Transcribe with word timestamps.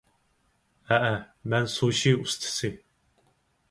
ھەئە 0.93 1.13
،مەن 1.53 1.71
سۇشى 1.77 2.17
ئۇستىسى. 2.19 2.77